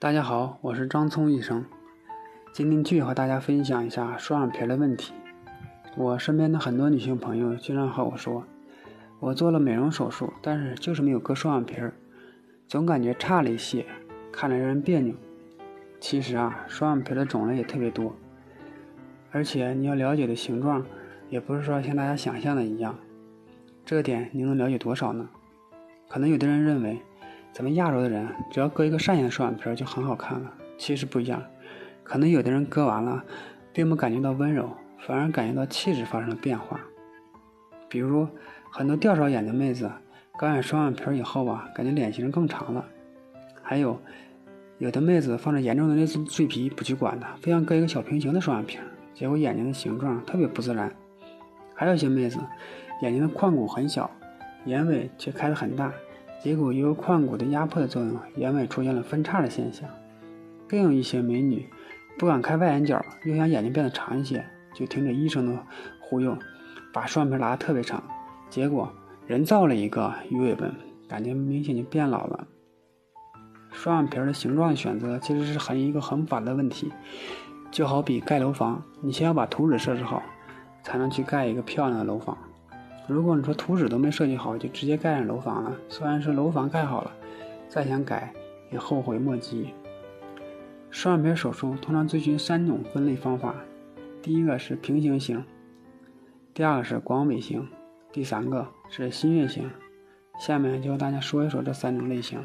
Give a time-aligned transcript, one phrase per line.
[0.00, 1.64] 大家好，我是张聪医生。
[2.52, 5.12] 今天继续和大家分享一下双眼皮的问题。
[5.96, 8.44] 我身边的很多女性朋友经常和我说，
[9.18, 11.92] 我做了美容手术，但是就是没有割双眼皮儿，
[12.68, 13.84] 总感觉差了一些，
[14.30, 15.12] 看着让人别扭。
[15.98, 18.14] 其实啊，双眼皮的种类也特别多，
[19.32, 20.86] 而且你要了解的形状，
[21.28, 22.96] 也不是说像大家想象的一样。
[23.84, 25.28] 这点你能了解多少呢？
[26.08, 27.02] 可能有的人认为。
[27.58, 31.42] 咱们亚洲的人只要割一个上眼的双眼皮就很好看了，其实不一样。
[32.04, 33.24] 可能有的人割完了，
[33.72, 34.70] 并不感觉到温柔，
[35.00, 36.78] 反而感觉到气质发生了变化。
[37.88, 38.28] 比如
[38.70, 39.90] 很多吊爪眼的妹子，
[40.38, 42.84] 割完双眼皮以后吧，感觉脸型更长了。
[43.60, 44.00] 还有
[44.78, 48.78] 有的妹子放着严重的类似赘皮不去管它，非要割一个小平行的双眼皮，
[49.12, 50.94] 结果眼睛的形状特别不自然。
[51.74, 52.38] 还有一些妹子
[53.02, 54.08] 眼睛的眶骨很小，
[54.64, 55.92] 眼尾却开得很大。
[56.40, 59.88] 结果由于眶骨的压迫的作用，眼尾出现了分叉的现象。
[60.68, 61.68] 更有一些美女
[62.18, 65.66] 不敢开外眼角，又想眼睛变得长一些，就听着医生的
[66.00, 66.36] 忽悠，
[66.92, 68.02] 把双眼皮拉得特别长。
[68.48, 68.92] 结果
[69.26, 70.72] 人造了一个鱼尾纹，
[71.08, 72.46] 感觉明显就变老了。
[73.72, 76.92] 双眼皮的形状选择其实是很一个很复杂的问题，
[77.70, 80.22] 就好比盖楼房，你先要把图纸设置好，
[80.82, 82.38] 才能去盖一个漂亮的楼房。
[83.08, 87.10] 如果你说图纸都没设计好，就直接盖上楼房了，虽然说楼房盖好了，
[87.66, 88.32] 再想改
[88.70, 89.70] 也后悔莫及。
[90.90, 93.54] 双眼皮手术通常遵循三种分类方法，
[94.20, 95.42] 第一个是平行型，
[96.52, 97.66] 第二个是广尾型，
[98.12, 99.70] 第三个是新月型。
[100.38, 102.38] 下面就和大家说一说这三种类型。